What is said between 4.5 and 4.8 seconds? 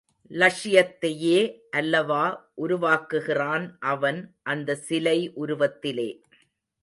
அந்த